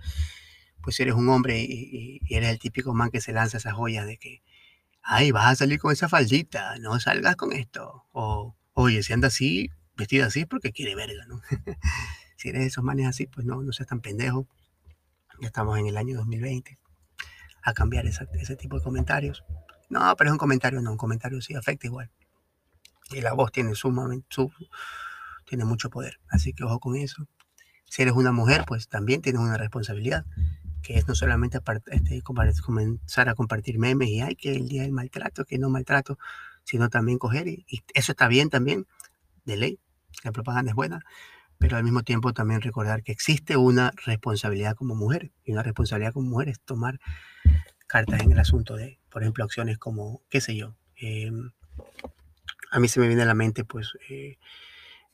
pues 0.83 0.99
eres 1.01 1.15
un 1.15 1.29
hombre 1.29 1.61
y, 1.61 2.21
eres 2.29 2.51
el 2.51 2.59
típico 2.59 2.95
man 2.95 3.11
que 3.11 3.21
se 3.21 3.33
lanza 3.33 3.59
esa 3.59 3.73
joya 3.73 4.05
de 4.05 4.17
que, 4.17 4.43
ay, 5.03 5.31
vas 5.33 5.53
a 5.53 5.57
salir 5.57 5.79
con 5.79 5.93
esa 5.93 6.09
faldita, 6.09 6.77
no 6.79 6.99
salgas 7.01 7.37
con 7.37 7.53
esto. 7.53 8.07
O, 8.13 8.57
oye, 8.75 9.03
si 9.03 9.13
anda 9.13 9.29
así, 9.29 9.71
vestida 9.97 10.27
así 10.27 10.41
es 10.41 10.47
porque 10.47 10.73
quiere 10.73 10.95
verga, 10.95 11.27
¿no? 11.27 11.41
si 12.37 12.49
eres 12.49 12.63
de 12.63 12.67
esos 12.69 12.85
manes 12.85 13.07
así, 13.07 13.27
pues 13.27 13.47
no, 13.47 13.63
no 13.63 13.73
seas 13.73 13.89
tan 13.89 14.01
pendejo. 14.01 14.49
Ya 15.41 15.49
estamos 15.49 15.79
en 15.79 15.87
el 15.87 15.97
año 15.97 16.17
2020 16.17 16.79
a 17.63 17.73
cambiar 17.75 18.07
ese 18.07 18.57
tipo 18.57 18.79
de 18.79 18.83
comentarios. 18.83 19.45
No, 19.91 20.15
pero 20.17 20.31
es 20.31 20.33
un 20.33 20.39
comentario, 20.39 20.81
no, 20.81 20.93
un 20.93 20.97
comentario 20.97 21.41
sí 21.43 21.55
afecta 21.55 21.87
igual. 21.87 22.11
Y 23.11 23.21
la 23.21 23.33
voz 23.33 23.51
tiene 23.51 23.75
sumamente, 23.75 24.27
su, 24.31 24.53
tiene 25.45 25.65
mucho 25.65 25.91
poder. 25.91 26.21
Así 26.29 26.53
que 26.53 26.63
ojo 26.65 26.79
con 26.79 26.97
eso. 26.97 27.27
Si 27.87 28.03
eres 28.03 28.15
una 28.15 28.31
mujer, 28.31 28.65
pues 28.67 28.89
también 28.89 29.21
tienes 29.21 29.43
una 29.43 29.57
responsabilidad 29.57 30.25
que 30.83 30.99
es 30.99 31.07
no 31.07 31.15
solamente 31.15 31.59
este, 31.87 32.23
comenzar 32.23 33.29
a 33.29 33.35
compartir 33.35 33.79
memes 33.79 34.09
y 34.09 34.21
hay 34.21 34.37
que 34.37 34.55
el 34.55 34.69
día 34.69 34.83
del 34.83 34.93
maltrato, 34.93 35.45
que 35.45 35.59
no 35.59 35.71
maltrato, 35.71 36.19
sino 36.65 36.89
también 36.89 37.19
coger, 37.19 37.49
y, 37.49 37.65
eso 37.95 38.13
está 38.13 38.29
bien 38.29 38.51
también, 38.51 38.87
de 39.45 39.57
ley, 39.57 39.79
la 40.25 40.33
propaganda 40.33 40.71
es 40.71 40.77
buena, 40.77 41.05
pero 41.59 41.77
al 41.77 41.85
mismo 41.85 42.03
tiempo 42.03 42.33
también 42.33 42.61
recordar 42.61 43.03
que 43.03 43.13
existe 43.13 43.57
una 43.57 43.93
responsabilidad 44.07 44.75
como 44.75 44.95
mujer, 44.95 45.31
y 45.45 45.53
una 45.53 45.63
responsabilidad 45.63 46.13
como 46.13 46.29
mujer 46.29 46.49
es 46.49 46.61
tomar 46.61 47.01
cartas 47.87 48.21
en 48.23 48.33
el 48.33 48.39
asunto 48.39 48.77
de, 48.77 48.99
por 49.11 49.23
ejemplo, 49.23 49.45
acciones 49.45 49.79
como, 49.79 50.23
qué 50.31 50.41
sé 50.41 50.57
yo, 50.57 50.75
em, 50.97 51.51
a 52.71 52.79
mí 52.79 52.89
se 52.89 53.01
me 53.01 53.09
viene 53.09 53.23
a 53.23 53.27
la 53.27 53.35
mente, 53.35 53.65
pues, 53.65 53.93
eh, 54.09 54.39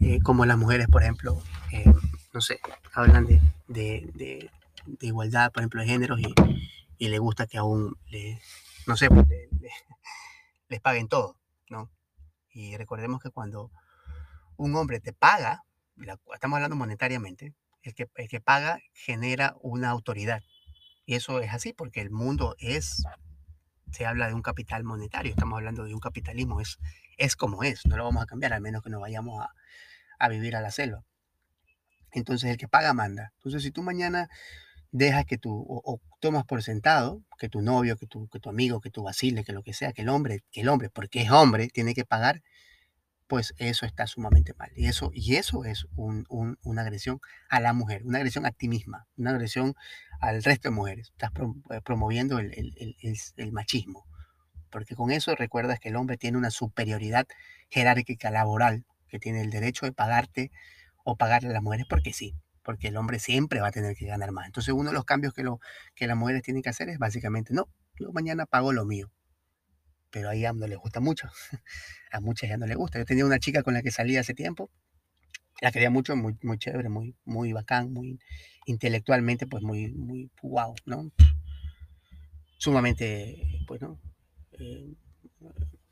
eh, 0.00 0.18
como 0.22 0.44
las 0.44 0.58
mujeres, 0.58 0.88
por 0.88 1.02
ejemplo, 1.02 1.42
em, 1.72 1.94
no 2.34 2.40
sé, 2.40 2.60
hablan 2.92 3.26
de 3.26 3.40
de 3.68 4.50
igualdad, 5.00 5.52
por 5.52 5.62
ejemplo, 5.62 5.80
de 5.80 5.88
géneros 5.88 6.20
y, 6.20 6.34
y 6.98 7.08
le 7.08 7.18
gusta 7.18 7.46
que 7.46 7.58
aún, 7.58 7.96
le, 8.08 8.40
no 8.86 8.96
sé, 8.96 9.08
pues, 9.08 9.26
les 10.68 10.80
paguen 10.80 11.08
todo, 11.08 11.36
¿no? 11.68 11.90
Y 12.50 12.76
recordemos 12.76 13.22
que 13.22 13.30
cuando 13.30 13.70
un 14.56 14.74
hombre 14.76 15.00
te 15.00 15.12
paga, 15.12 15.64
estamos 16.34 16.56
hablando 16.56 16.76
monetariamente, 16.76 17.54
el 17.82 17.94
que, 17.94 18.08
el 18.14 18.28
que 18.28 18.40
paga 18.40 18.80
genera 18.92 19.56
una 19.60 19.90
autoridad. 19.90 20.42
Y 21.04 21.14
eso 21.14 21.40
es 21.40 21.52
así 21.52 21.72
porque 21.72 22.00
el 22.00 22.10
mundo 22.10 22.56
es, 22.58 23.04
se 23.92 24.06
habla 24.06 24.28
de 24.28 24.34
un 24.34 24.42
capital 24.42 24.82
monetario, 24.84 25.32
estamos 25.32 25.56
hablando 25.56 25.84
de 25.84 25.94
un 25.94 26.00
capitalismo, 26.00 26.60
es, 26.60 26.78
es 27.16 27.36
como 27.36 27.62
es, 27.62 27.86
no 27.86 27.96
lo 27.96 28.04
vamos 28.04 28.22
a 28.22 28.26
cambiar, 28.26 28.52
al 28.52 28.60
menos 28.60 28.82
que 28.82 28.90
nos 28.90 29.00
vayamos 29.00 29.40
a, 29.40 29.54
a 30.18 30.28
vivir 30.28 30.56
a 30.56 30.60
la 30.60 30.70
selva. 30.70 31.04
Entonces 32.10 32.50
el 32.50 32.56
que 32.56 32.68
paga 32.68 32.94
manda. 32.94 33.32
Entonces 33.36 33.62
si 33.62 33.70
tú 33.70 33.82
mañana 33.82 34.28
dejas 34.92 35.24
que 35.26 35.38
tú, 35.38 35.64
o, 35.68 36.00
tomas 36.20 36.44
por 36.44 36.62
sentado 36.62 37.22
que 37.38 37.48
tu 37.48 37.62
novio, 37.62 37.96
que 37.96 38.06
tu, 38.06 38.28
que 38.28 38.40
tu 38.40 38.48
amigo, 38.50 38.80
que 38.80 38.90
tu 38.90 39.02
vacile, 39.02 39.44
que 39.44 39.52
lo 39.52 39.62
que 39.62 39.74
sea, 39.74 39.92
que 39.92 40.02
el 40.02 40.08
hombre, 40.08 40.42
que 40.50 40.62
el 40.62 40.68
hombre, 40.68 40.90
porque 40.90 41.22
es 41.22 41.30
hombre, 41.30 41.68
tiene 41.68 41.94
que 41.94 42.04
pagar, 42.04 42.42
pues 43.26 43.54
eso 43.58 43.86
está 43.86 44.06
sumamente 44.06 44.54
mal. 44.54 44.70
Y 44.76 44.86
eso, 44.86 45.10
y 45.12 45.36
eso 45.36 45.64
es 45.64 45.86
una 45.96 46.82
agresión 46.82 47.20
a 47.48 47.60
la 47.60 47.72
mujer, 47.72 48.04
una 48.04 48.18
agresión 48.18 48.46
a 48.46 48.52
ti 48.52 48.68
misma, 48.68 49.06
una 49.16 49.30
agresión 49.30 49.74
al 50.20 50.42
resto 50.42 50.68
de 50.68 50.74
mujeres. 50.74 51.08
Estás 51.10 51.32
eh, 51.70 51.80
promoviendo 51.84 52.38
el, 52.38 52.54
el 53.36 53.52
machismo. 53.52 54.06
Porque 54.70 54.94
con 54.94 55.10
eso 55.10 55.34
recuerdas 55.34 55.80
que 55.80 55.88
el 55.88 55.96
hombre 55.96 56.16
tiene 56.16 56.38
una 56.38 56.50
superioridad 56.50 57.26
jerárquica 57.70 58.30
laboral, 58.30 58.84
que 59.08 59.18
tiene 59.18 59.40
el 59.40 59.50
derecho 59.50 59.86
de 59.86 59.92
pagarte 59.92 60.50
o 61.04 61.16
pagarle 61.16 61.50
a 61.50 61.52
las 61.52 61.62
mujeres 61.62 61.86
porque 61.88 62.12
sí 62.12 62.34
porque 62.66 62.88
el 62.88 62.96
hombre 62.96 63.20
siempre 63.20 63.60
va 63.60 63.68
a 63.68 63.70
tener 63.70 63.94
que 63.94 64.06
ganar 64.06 64.32
más. 64.32 64.46
Entonces 64.46 64.74
uno 64.74 64.90
de 64.90 64.94
los 64.94 65.04
cambios 65.04 65.32
que, 65.32 65.44
lo, 65.44 65.60
que 65.94 66.08
las 66.08 66.16
mujeres 66.16 66.42
tienen 66.42 66.64
que 66.64 66.68
hacer 66.68 66.88
es 66.88 66.98
básicamente, 66.98 67.54
no, 67.54 67.68
yo 67.96 68.10
mañana 68.12 68.44
pago 68.44 68.72
lo 68.72 68.84
mío. 68.84 69.08
Pero 70.10 70.30
a 70.30 70.34
ella 70.34 70.52
no 70.52 70.66
le 70.66 70.74
gusta 70.74 70.98
mucho. 70.98 71.28
A 72.10 72.18
muchas 72.20 72.50
ya 72.50 72.56
no 72.56 72.66
le 72.66 72.74
gusta. 72.74 72.98
Yo 72.98 73.04
tenía 73.04 73.24
una 73.24 73.38
chica 73.38 73.62
con 73.62 73.74
la 73.74 73.82
que 73.82 73.92
salía 73.92 74.18
hace 74.18 74.34
tiempo. 74.34 74.68
La 75.60 75.70
quería 75.70 75.90
mucho, 75.90 76.16
muy, 76.16 76.36
muy 76.42 76.58
chévere, 76.58 76.88
muy, 76.88 77.14
muy 77.24 77.52
bacán, 77.52 77.92
muy 77.92 78.18
intelectualmente, 78.66 79.46
pues 79.46 79.62
muy, 79.62 79.92
muy 79.92 80.30
wow, 80.42 80.74
¿no? 80.86 81.12
Sumamente, 82.58 83.62
pues, 83.68 83.80
¿no? 83.80 84.00
Eh, 84.58 84.92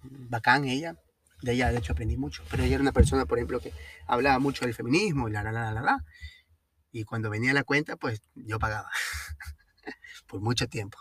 bacán 0.03 0.65
ella. 0.65 0.97
De 1.41 1.53
ella, 1.53 1.71
de 1.71 1.79
hecho, 1.79 1.93
aprendí 1.93 2.17
mucho. 2.17 2.43
Pero 2.51 2.65
ella 2.65 2.75
era 2.75 2.83
una 2.83 2.93
persona, 2.93 3.27
por 3.27 3.39
ejemplo, 3.39 3.61
que 3.61 3.73
hablaba 4.07 4.41
mucho 4.41 4.65
del 4.65 4.75
feminismo 4.75 5.29
y 5.29 5.33
la, 5.33 5.45
la, 5.45 5.53
la, 5.53 5.71
la, 5.71 5.83
la. 5.83 6.05
Y 6.95 7.03
cuando 7.03 7.29
venía 7.29 7.53
la 7.53 7.65
cuenta, 7.65 7.97
pues 7.97 8.23
yo 8.37 8.61
pagaba 8.61 8.89
por 10.29 10.41
mucho 10.41 10.69
tiempo. 10.69 10.97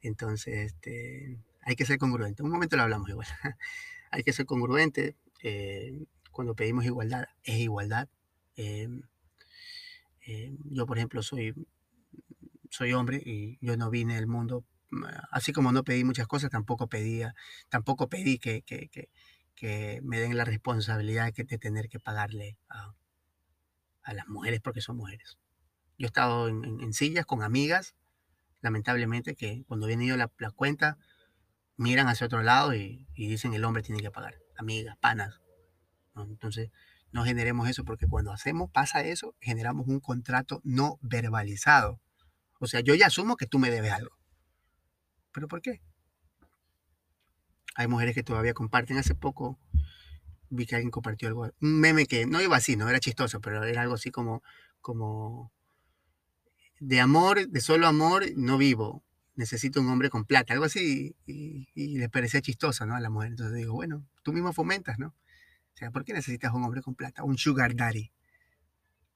Entonces, 0.00 0.72
este, 0.72 1.38
hay 1.60 1.76
que 1.76 1.84
ser 1.84 1.98
congruente. 1.98 2.42
Un 2.42 2.50
momento 2.50 2.76
lo 2.76 2.84
hablamos 2.84 3.10
igual. 3.10 3.26
hay 4.10 4.22
que 4.22 4.32
ser 4.32 4.46
congruente. 4.46 5.14
Eh, 5.42 6.06
cuando 6.30 6.54
pedimos 6.54 6.86
igualdad, 6.86 7.26
es 7.44 7.58
igualdad. 7.58 8.08
Eh, 8.56 8.88
eh, 10.26 10.56
yo, 10.70 10.86
por 10.86 10.96
ejemplo, 10.96 11.22
soy, 11.22 11.52
soy 12.70 12.94
hombre 12.94 13.20
y 13.22 13.58
yo 13.60 13.76
no 13.76 13.90
vine 13.90 14.16
al 14.16 14.26
mundo, 14.26 14.64
así 15.30 15.52
como 15.52 15.72
no 15.72 15.84
pedí 15.84 16.04
muchas 16.04 16.26
cosas, 16.26 16.48
tampoco 16.48 16.86
pedía, 16.86 17.34
tampoco 17.68 18.08
pedí 18.08 18.38
que, 18.38 18.62
que, 18.62 18.88
que, 18.88 19.10
que 19.54 20.00
me 20.02 20.20
den 20.20 20.38
la 20.38 20.46
responsabilidad 20.46 21.34
de 21.34 21.58
tener 21.58 21.90
que 21.90 22.00
pagarle 22.00 22.56
a, 22.70 22.94
a 24.02 24.14
las 24.14 24.26
mujeres 24.28 24.60
porque 24.60 24.80
son 24.80 24.96
mujeres. 24.96 25.38
Yo 25.98 26.06
he 26.06 26.08
estado 26.08 26.48
en, 26.48 26.92
sillas 26.92 27.26
con 27.26 27.42
amigas, 27.42 27.94
lamentablemente, 28.60 29.34
que 29.34 29.64
cuando 29.66 29.86
viene 29.86 30.04
ido 30.04 30.16
la, 30.16 30.28
cuenta, 30.54 30.98
miran 31.76 32.08
hacia 32.08 32.26
otro 32.26 32.42
lado 32.42 32.74
y, 32.74 33.06
dicen 33.14 33.54
el 33.54 33.64
hombre 33.64 33.82
tiene 33.82 34.00
que 34.00 34.10
pagar. 34.10 34.36
Amigas, 34.56 34.96
panas. 34.98 35.40
Entonces, 36.16 36.70
no 37.12 37.24
generemos 37.24 37.68
eso 37.68 37.84
porque 37.84 38.06
cuando 38.06 38.32
hacemos, 38.32 38.70
pasa 38.70 39.02
eso, 39.02 39.34
generamos 39.40 39.86
un 39.86 40.00
contrato 40.00 40.60
no 40.64 40.98
verbalizado. 41.02 42.00
O 42.58 42.66
sea, 42.66 42.80
yo 42.80 42.94
ya 42.94 43.06
asumo 43.06 43.36
que 43.36 43.46
tú 43.46 43.58
me 43.58 43.70
debes 43.70 43.92
algo. 43.92 44.16
¿Pero 45.32 45.48
por 45.48 45.62
qué? 45.62 45.82
Hay 47.74 47.88
mujeres 47.88 48.14
que 48.14 48.22
todavía 48.22 48.54
comparten 48.54 48.98
hace 48.98 49.14
poco 49.14 49.58
vi 50.52 50.66
que 50.66 50.76
alguien 50.76 50.90
compartió 50.90 51.28
algo, 51.28 51.50
un 51.60 51.80
meme 51.80 52.06
que 52.06 52.26
no 52.26 52.40
iba 52.40 52.56
así, 52.56 52.76
no 52.76 52.88
era 52.88 53.00
chistoso, 53.00 53.40
pero 53.40 53.64
era 53.64 53.82
algo 53.82 53.94
así 53.94 54.10
como, 54.10 54.42
como 54.80 55.50
de 56.78 57.00
amor, 57.00 57.48
de 57.48 57.60
solo 57.60 57.86
amor, 57.86 58.24
no 58.36 58.58
vivo, 58.58 59.02
necesito 59.34 59.80
un 59.80 59.88
hombre 59.88 60.10
con 60.10 60.24
plata, 60.26 60.52
algo 60.52 60.66
así, 60.66 61.16
y, 61.26 61.68
y 61.74 61.98
les 61.98 62.10
parecía 62.10 62.42
chistoso, 62.42 62.84
¿no? 62.86 62.94
A 62.94 63.00
la 63.00 63.08
mujer. 63.08 63.30
Entonces 63.30 63.56
digo, 63.56 63.72
bueno, 63.72 64.06
tú 64.22 64.32
mismo 64.32 64.52
fomentas, 64.52 64.98
¿no? 64.98 65.08
O 65.08 65.76
sea, 65.76 65.90
¿por 65.90 66.04
qué 66.04 66.12
necesitas 66.12 66.52
un 66.52 66.64
hombre 66.64 66.82
con 66.82 66.94
plata? 66.94 67.24
Un 67.24 67.38
sugar 67.38 67.74
daddy, 67.74 68.12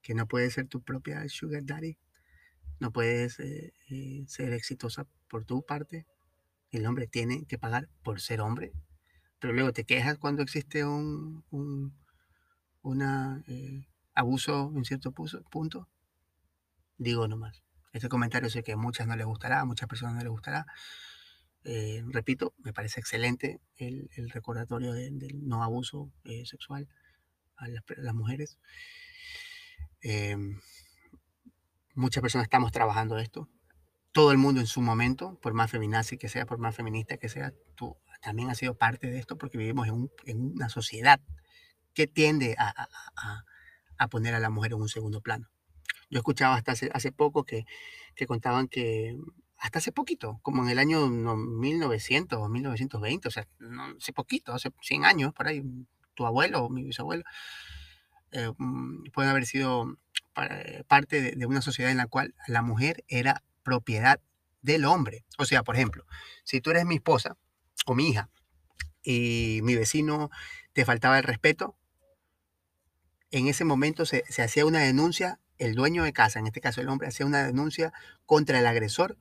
que 0.00 0.14
no 0.14 0.26
puede 0.26 0.50
ser 0.50 0.68
tu 0.68 0.82
propia 0.82 1.28
sugar 1.28 1.64
daddy, 1.66 1.98
no 2.80 2.92
puedes 2.92 3.38
eh, 3.40 3.74
eh, 3.90 4.24
ser 4.26 4.52
exitosa 4.54 5.06
por 5.28 5.44
tu 5.44 5.64
parte. 5.64 6.06
El 6.70 6.86
hombre 6.86 7.06
tiene 7.06 7.44
que 7.46 7.58
pagar 7.58 7.88
por 8.02 8.20
ser 8.20 8.40
hombre, 8.40 8.72
pero 9.38 9.52
luego 9.52 9.72
te 9.72 9.84
quejas 9.84 10.18
cuando 10.18 10.42
existe 10.42 10.84
un, 10.84 11.44
un 11.50 11.94
una, 12.86 13.42
eh, 13.48 13.84
abuso 14.14 14.72
en 14.74 14.84
cierto 14.84 15.12
punto. 15.12 15.88
Digo 16.98 17.28
nomás, 17.28 17.62
Este 17.92 18.08
comentario 18.08 18.48
sé 18.48 18.62
que 18.62 18.72
a 18.72 18.76
muchas 18.76 19.06
no 19.06 19.16
les 19.16 19.26
gustará, 19.26 19.60
a 19.60 19.64
muchas 19.64 19.88
personas 19.88 20.14
no 20.14 20.20
les 20.20 20.30
gustará. 20.30 20.66
Eh, 21.64 22.04
repito, 22.08 22.54
me 22.58 22.72
parece 22.72 23.00
excelente 23.00 23.60
el, 23.76 24.08
recordatorio 24.30 24.92
del 24.92 25.48
no 25.48 25.62
abuso 25.64 26.12
eh, 26.24 26.46
sexual 26.46 26.88
a 27.56 27.66
las, 27.68 28.14
mujeres. 28.14 28.58
Em, 30.00 30.60
muchas 31.94 32.22
personas 32.22 32.44
estamos 32.44 32.70
trabajando 32.70 33.18
esto. 33.18 33.48
Todo 34.12 34.30
el 34.30 34.38
mundo 34.38 34.60
en 34.60 34.66
su 34.66 34.80
momento, 34.80 35.38
por 35.42 35.54
más 35.54 35.70
feminazi 35.70 36.18
que 36.18 36.28
sea, 36.28 36.46
por 36.46 36.58
más 36.58 36.76
feminista 36.76 37.16
que 37.18 37.28
sea, 37.28 37.52
tú 37.74 37.96
también 38.20 38.50
has 38.50 38.58
sido 38.58 38.74
parte 38.74 39.08
de 39.08 39.18
esto 39.18 39.36
porque 39.36 39.58
vivimos 39.58 39.88
en, 39.88 40.54
una 40.54 40.68
sociedad 40.68 41.20
que 41.94 42.06
tiende 42.06 42.56
a, 42.58 42.88
poner 44.10 44.34
a 44.34 44.40
la 44.40 44.50
mujer 44.50 44.72
en 44.72 44.80
un 44.80 44.88
segundo 44.88 45.20
plano. 45.20 45.48
Yo 46.10 46.18
escuchaba 46.18 46.54
hasta 46.56 46.72
hace, 46.72 47.12
poco 47.12 47.44
que, 47.44 47.64
contaban 48.26 48.68
que 48.68 49.16
hasta 49.58 49.78
hace 49.78 49.92
poquito, 49.92 50.38
como 50.42 50.62
en 50.62 50.68
el 50.68 50.78
año 50.78 51.06
1900 51.06 52.38
o 52.38 52.48
1920, 52.48 53.28
o 53.28 53.30
sea, 53.30 53.48
hace 53.98 54.12
poquito, 54.12 54.52
hace 54.52 54.70
100 54.82 55.04
años, 55.04 55.32
por 55.32 55.48
ahí, 55.48 55.62
tu 56.14 56.26
abuelo 56.26 56.64
o 56.64 56.70
mi 56.70 56.84
bisabuelo, 56.84 57.24
eh, 58.32 58.52
mm, 58.56 59.04
pueden 59.12 59.30
haber 59.30 59.46
sido 59.46 59.96
parte 60.86 61.22
de, 61.22 61.32
de 61.32 61.46
una 61.46 61.62
sociedad 61.62 61.90
en 61.90 61.96
la 61.96 62.06
cual 62.06 62.34
la 62.46 62.60
mujer 62.60 63.04
era 63.08 63.42
propiedad 63.62 64.20
del 64.60 64.84
hombre. 64.84 65.24
O 65.38 65.46
sea, 65.46 65.62
por 65.62 65.76
ejemplo, 65.76 66.04
si 66.44 66.60
tú 66.60 66.70
eres 66.70 66.84
mi 66.84 66.96
esposa 66.96 67.38
o 67.86 67.94
mi 67.94 68.10
hija 68.10 68.28
y 69.02 69.60
mi 69.62 69.74
vecino 69.74 70.30
te 70.74 70.84
faltaba 70.84 71.16
el 71.18 71.24
respeto, 71.24 71.76
en 73.30 73.46
ese 73.48 73.64
momento 73.64 74.04
se, 74.04 74.24
se 74.28 74.42
hacía 74.42 74.66
una 74.66 74.80
denuncia 74.80 75.40
el 75.58 75.74
dueño 75.74 76.04
de 76.04 76.12
casa, 76.12 76.38
en 76.38 76.46
este 76.46 76.60
caso 76.60 76.80
el 76.80 76.88
hombre, 76.88 77.08
hacía 77.08 77.26
una 77.26 77.44
denuncia 77.44 77.92
contra 78.26 78.58
el 78.58 78.66
agresor 78.66 79.16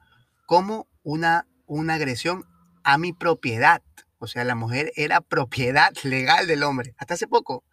como 0.46 0.88
una, 1.04 1.48
una 1.66 1.96
agresión 1.96 2.46
a 2.84 2.98
mi 2.98 3.14
propiedad. 3.14 3.82
O 4.20 4.28
sea, 4.28 4.44
la 4.44 4.56
mujer 4.56 4.92
era 4.96 5.22
propiedad 5.22 5.94
legal 6.04 6.48
del 6.48 6.64
hombre. 6.64 6.94
Hasta 6.98 7.16
hace 7.16 7.28
poco. 7.28 7.64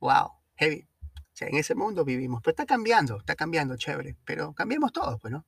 Wow, 0.00 0.32
heavy. 0.56 0.86
O 1.16 1.34
sea, 1.40 1.48
en 1.48 1.56
ese 1.56 1.74
mundo 1.74 2.04
vivimos. 2.04 2.40
Pero 2.42 2.52
está 2.52 2.66
cambiando, 2.66 3.18
está 3.18 3.34
cambiando, 3.34 3.76
chévere. 3.76 4.16
Pero 4.24 4.52
cambiemos 4.54 4.92
todos, 4.92 5.20
pues, 5.20 5.32
¿no? 5.32 5.44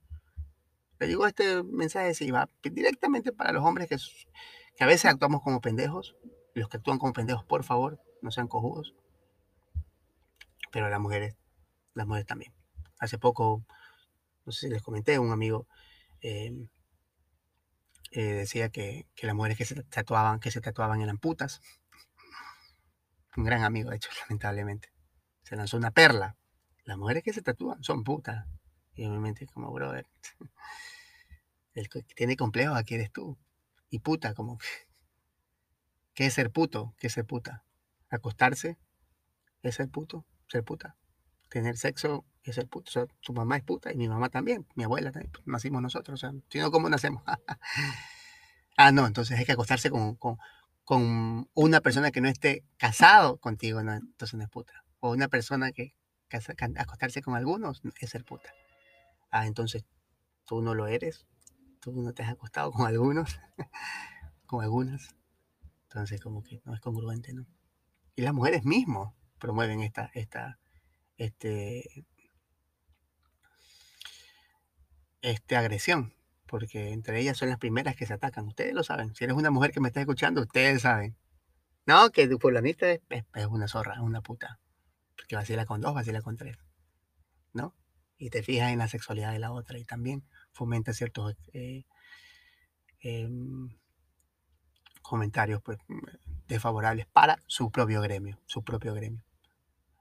Le 1.02 1.08
digo 1.08 1.26
este 1.26 1.62
mensaje, 1.64 2.14
sí, 2.14 2.30
va 2.30 2.48
directamente 2.62 3.32
para 3.32 3.52
los 3.52 3.64
hombres 3.64 3.88
que, 3.88 3.96
que 4.76 4.84
a 4.84 4.86
veces 4.86 5.06
actuamos 5.10 5.42
como 5.42 5.60
pendejos. 5.60 6.16
Los 6.54 6.68
que 6.68 6.76
actúan 6.76 6.98
como 6.98 7.12
pendejos, 7.12 7.44
por 7.44 7.64
favor, 7.64 8.00
no 8.20 8.30
sean 8.30 8.46
cojudos. 8.46 8.94
Pero 10.70 10.88
las 10.88 11.00
mujeres 11.00 11.36
las 11.94 12.06
mujeres 12.06 12.26
también. 12.26 12.52
Hace 12.98 13.18
poco, 13.18 13.64
no 14.44 14.52
sé 14.52 14.66
si 14.66 14.72
les 14.72 14.82
comenté, 14.82 15.18
un 15.18 15.32
amigo 15.32 15.66
em, 16.20 16.68
eh, 18.12 18.22
decía 18.22 18.68
que, 18.70 19.06
las 19.22 19.34
mujeres 19.34 19.58
que 19.58 19.64
se 19.64 19.82
tatuaban, 19.84 20.40
que 20.40 20.50
se 20.50 20.60
tatuaban 20.60 21.00
eran 21.00 21.18
putas. 21.18 21.60
Un 23.36 23.44
gran 23.44 23.64
amigo, 23.64 23.90
de 23.90 23.96
hecho, 23.96 24.10
lamentablemente. 24.28 24.92
Se 25.42 25.56
lanzó 25.56 25.76
una 25.76 25.90
perla. 25.90 26.36
Las 26.84 26.98
mujeres 26.98 27.22
que 27.22 27.32
se 27.32 27.42
tatúan 27.42 27.82
son 27.82 28.04
putas. 28.04 28.46
Y 28.94 29.06
obviamente, 29.06 29.46
como 29.46 29.72
brother, 29.72 30.06
el 31.74 31.88
que 31.88 32.02
tiene 32.02 32.36
complejo 32.36 32.74
aquí 32.74 32.94
eres 32.94 33.12
tú. 33.12 33.38
Y 33.90 34.00
puta, 34.00 34.34
como, 34.34 34.58
¿qué 36.14 36.26
es 36.26 36.34
ser 36.34 36.50
puto? 36.50 36.94
¿Qué 36.98 37.08
es 37.08 37.12
ser 37.12 37.26
puta? 37.26 37.64
¿Acostarse? 38.10 38.78
¿Es 39.62 39.76
ser 39.76 39.88
puto? 39.88 40.26
¿Ser 40.48 40.64
puta? 40.64 40.96
tener 41.52 41.76
sexo 41.76 42.24
es 42.42 42.54
ser 42.54 42.66
puto. 42.66 42.90
Su 43.20 43.32
mamá 43.32 43.58
es 43.58 43.62
puta 43.62 43.92
y 43.92 43.96
mi 43.96 44.08
mamá 44.08 44.30
también, 44.30 44.66
mi 44.74 44.84
abuela 44.84 45.12
también. 45.12 45.30
Pues, 45.32 45.46
nacimos 45.46 45.82
nosotros, 45.82 46.14
o 46.14 46.20
sea, 46.20 46.32
si 46.48 46.58
no, 46.58 46.70
¿cómo 46.70 46.88
nacemos? 46.88 47.22
ah, 48.76 48.90
no, 48.90 49.06
entonces 49.06 49.38
hay 49.38 49.44
que 49.44 49.52
acostarse 49.52 49.90
con, 49.90 50.16
con, 50.16 50.38
con, 50.84 51.48
una 51.54 51.80
persona 51.80 52.10
que 52.10 52.20
no 52.20 52.28
esté 52.28 52.64
casado 52.78 53.36
contigo, 53.36 53.80
entonces 53.80 54.34
no 54.34 54.42
es 54.42 54.50
puta. 54.50 54.84
O 55.00 55.12
una 55.12 55.28
persona 55.28 55.72
que, 55.72 55.94
acostarse 56.78 57.20
con 57.20 57.34
algunos 57.34 57.82
es 58.00 58.10
ser 58.10 58.24
puta. 58.24 58.50
Ah, 59.30 59.46
entonces 59.46 59.84
tú 60.46 60.62
no 60.62 60.74
lo 60.74 60.86
eres, 60.86 61.26
tú 61.82 61.92
no 61.92 62.14
te 62.14 62.22
has 62.22 62.30
acostado 62.30 62.70
con 62.70 62.86
algunos, 62.86 63.38
con 64.46 64.62
algunas. 64.62 65.14
Entonces 65.88 66.20
como 66.20 66.42
que 66.42 66.62
no 66.64 66.74
es 66.74 66.80
congruente, 66.80 67.34
¿no? 67.34 67.46
Y 68.14 68.22
las 68.22 68.32
mujeres 68.32 68.64
mismos 68.64 69.12
promueven 69.38 69.80
esta, 69.80 70.10
esta, 70.14 70.58
este, 71.16 72.06
este, 75.20 75.56
agresión, 75.56 76.14
porque 76.46 76.92
entre 76.92 77.20
ellas 77.20 77.36
son 77.36 77.48
las 77.48 77.58
primeras 77.58 77.96
que 77.96 78.06
se 78.06 78.14
atacan. 78.14 78.46
Ustedes 78.46 78.74
lo 78.74 78.84
saben. 78.84 79.14
Si 79.14 79.24
eres 79.24 79.36
una 79.36 79.50
mujer 79.50 79.72
que 79.72 79.80
me 79.80 79.88
está 79.88 80.00
escuchando, 80.00 80.42
ustedes 80.42 80.82
saben. 80.82 81.16
No, 81.84 82.10
que 82.10 82.28
tu 82.28 82.38
fulanita 82.38 82.90
es, 82.90 83.00
es, 83.10 83.46
una 83.46 83.66
zorra, 83.66 83.94
es 83.94 84.00
una 84.00 84.20
puta. 84.20 84.60
Porque 85.16 85.34
vacila 85.34 85.66
con 85.66 85.80
dos, 85.80 85.94
vacila 85.94 86.22
con 86.22 86.36
tres. 86.36 86.58
¿No? 87.52 87.74
Y 88.18 88.30
te 88.30 88.42
fijas 88.44 88.70
en 88.70 88.78
la 88.78 88.88
sexualidad 88.88 89.32
de 89.32 89.40
la 89.40 89.50
otra 89.50 89.78
y 89.78 89.84
también 89.84 90.24
fomenta 90.52 90.92
ciertos 90.92 91.34
eh, 91.52 91.84
em, 93.00 93.68
comentarios 95.02 95.60
pues, 95.62 95.78
desfavorables 96.46 97.06
para 97.06 97.38
su 97.46 97.70
propio 97.70 98.00
gremio, 98.00 98.38
su 98.46 98.62
propio 98.62 98.94
gremio. 98.94 99.24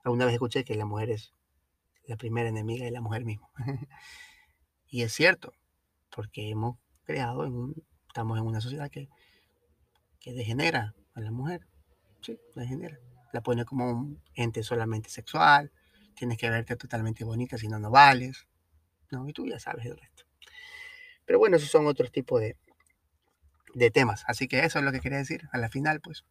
Alguna 0.04 0.24
vez 0.24 0.34
escuché 0.34 0.64
que 0.64 0.74
la 0.74 0.86
mujer 0.86 1.10
es 1.10 1.34
la 2.06 2.16
primera 2.16 2.48
enemiga 2.48 2.84
de 2.84 2.90
la 2.90 3.00
mujer 3.00 3.24
misma. 3.24 3.48
y 4.88 5.02
es 5.02 5.12
cierto, 5.12 5.52
porque 6.14 6.50
hemos 6.50 6.78
creado, 7.04 7.44
en 7.44 7.54
un, 7.54 7.84
estamos 8.06 8.38
en 8.38 8.46
una 8.46 8.60
sociedad 8.60 8.90
que, 8.90 9.08
que 10.20 10.32
degenera 10.32 10.94
a 11.14 11.20
la 11.20 11.30
mujer. 11.30 11.66
Sí, 12.20 12.38
degenera. 12.54 12.98
La 13.32 13.42
pone 13.42 13.64
como 13.64 13.90
un 13.90 14.22
ente 14.34 14.62
solamente 14.62 15.08
sexual. 15.08 15.72
Tienes 16.14 16.38
que 16.38 16.50
verte 16.50 16.76
totalmente 16.76 17.24
bonita, 17.24 17.56
si 17.56 17.68
no, 17.68 17.78
no 17.78 17.90
vales. 17.90 18.46
No, 19.10 19.28
y 19.28 19.32
tú 19.32 19.46
ya 19.46 19.58
sabes 19.58 19.86
el 19.86 19.96
resto. 19.96 20.24
Pero 21.32 21.38
bueno, 21.38 21.56
esos 21.56 21.70
son 21.70 21.86
otros 21.86 22.12
tipos 22.12 22.42
de, 22.42 22.58
de 23.72 23.90
temas. 23.90 24.22
Así 24.26 24.48
que 24.48 24.66
eso 24.66 24.78
es 24.78 24.84
lo 24.84 24.92
que 24.92 25.00
quería 25.00 25.16
decir. 25.16 25.48
A 25.50 25.56
la 25.56 25.70
final, 25.70 26.02
pues. 26.02 26.26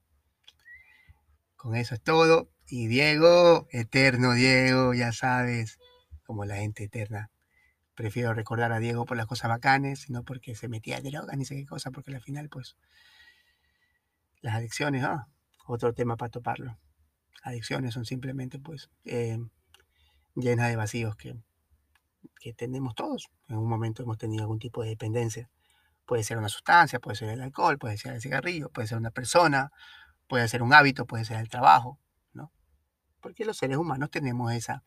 Con 1.55 1.75
eso 1.75 1.95
es 1.95 2.03
todo. 2.03 2.51
Y 2.67 2.85
Diego, 2.85 3.67
eterno 3.71 4.33
Diego, 4.33 4.93
ya 4.93 5.11
sabes, 5.11 5.79
como 6.23 6.45
la 6.45 6.57
gente 6.57 6.83
eterna. 6.83 7.31
Prefiero 7.95 8.35
recordar 8.35 8.71
a 8.73 8.77
Diego 8.77 9.05
por 9.05 9.17
las 9.17 9.25
cosas 9.25 9.49
bacanes, 9.49 10.01
sino 10.01 10.23
porque 10.23 10.53
se 10.53 10.67
metía 10.67 11.01
de 11.01 11.09
drogas 11.09 11.35
ni 11.35 11.45
sé 11.45 11.55
qué 11.55 11.65
cosa, 11.65 11.89
porque 11.89 12.13
al 12.13 12.21
final, 12.21 12.47
pues, 12.49 12.77
las 14.41 14.53
adicciones, 14.53 15.03
ah, 15.03 15.29
otro 15.65 15.95
tema 15.95 16.15
para 16.15 16.29
toparlo. 16.29 16.77
Adicciones 17.41 17.95
son 17.95 18.05
simplemente, 18.05 18.59
pues, 18.59 18.91
eh, 19.05 19.39
llenas 20.35 20.69
de 20.69 20.75
vacíos 20.75 21.15
que, 21.15 21.37
que 22.39 22.53
tenemos 22.53 22.95
todos. 22.95 23.29
En 23.47 23.57
un 23.57 23.69
momento 23.69 24.03
hemos 24.03 24.17
tenido 24.17 24.43
algún 24.43 24.59
tipo 24.59 24.83
de 24.83 24.89
dependencia. 24.89 25.49
Puede 26.05 26.23
ser 26.23 26.37
una 26.37 26.49
sustancia, 26.49 26.99
puede 26.99 27.15
ser 27.15 27.29
el 27.29 27.41
alcohol, 27.41 27.77
puede 27.77 27.97
ser 27.97 28.13
el 28.13 28.21
cigarrillo, 28.21 28.69
puede 28.69 28.87
ser 28.87 28.97
una 28.97 29.11
persona, 29.11 29.71
puede 30.27 30.47
ser 30.47 30.63
un 30.63 30.73
hábito, 30.73 31.05
puede 31.05 31.25
ser 31.25 31.37
el 31.39 31.49
trabajo, 31.49 31.99
¿no? 32.33 32.51
Porque 33.21 33.45
los 33.45 33.57
seres 33.57 33.77
humanos 33.77 34.09
tenemos 34.09 34.51
esa 34.53 34.83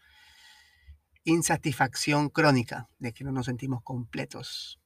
insatisfacción 1.24 2.28
crónica 2.28 2.88
de 2.98 3.12
que 3.12 3.24
no 3.24 3.32
nos 3.32 3.46
sentimos 3.46 3.82
completos, 3.82 4.80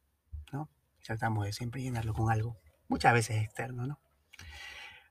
¿no? 0.53 0.69
Tratamos 1.03 1.45
de 1.45 1.53
siempre 1.53 1.83
llenarlo 1.83 2.13
con 2.13 2.31
algo, 2.31 2.59
muchas 2.89 3.13
veces 3.13 3.43
externo, 3.43 3.87
¿no? 3.87 4.01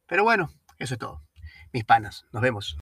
Pero 0.06 0.24
bueno, 0.24 0.50
eso 0.80 0.96
es 0.96 1.00
todo. 1.00 1.22
Mis 1.74 1.84
panas, 1.84 2.26
nos 2.32 2.42
vemos. 2.42 2.76